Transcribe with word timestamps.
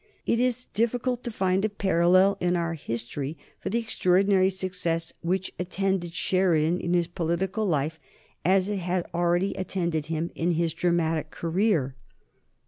It 0.25 0.39
is 0.39 0.65
difficult 0.65 1.23
to 1.25 1.29
find 1.29 1.63
a 1.63 1.69
parallel 1.69 2.35
in 2.39 2.55
our 2.55 2.73
history 2.73 3.37
for 3.59 3.69
the 3.69 3.77
extraordinary 3.77 4.49
success 4.49 5.13
which 5.21 5.53
attended 5.59 6.15
Sheridan 6.15 6.79
in 6.79 6.95
his 6.95 7.05
political 7.07 7.67
life 7.67 7.99
as 8.43 8.67
it 8.67 8.77
had 8.79 9.05
already 9.13 9.53
attended 9.53 10.07
him 10.07 10.31
in 10.33 10.53
his 10.53 10.73
dramatic 10.73 11.29
career. 11.29 11.93